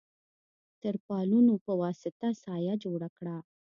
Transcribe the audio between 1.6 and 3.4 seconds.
په واسطه سایه جوړه وه.